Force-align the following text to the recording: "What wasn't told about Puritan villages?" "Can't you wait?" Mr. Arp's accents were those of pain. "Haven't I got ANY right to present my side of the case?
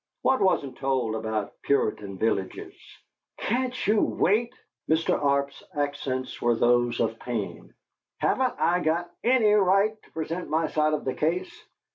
"What 0.23 0.41
wasn't 0.41 0.79
told 0.79 1.13
about 1.13 1.61
Puritan 1.61 2.17
villages?" 2.17 2.73
"Can't 3.37 3.85
you 3.85 4.01
wait?" 4.01 4.51
Mr. 4.89 5.23
Arp's 5.23 5.61
accents 5.75 6.41
were 6.41 6.55
those 6.55 6.99
of 6.99 7.19
pain. 7.19 7.71
"Haven't 8.19 8.55
I 8.57 8.79
got 8.79 9.11
ANY 9.23 9.53
right 9.53 9.95
to 10.01 10.11
present 10.11 10.49
my 10.49 10.65
side 10.69 10.93
of 10.93 11.05
the 11.05 11.13
case? 11.13 11.53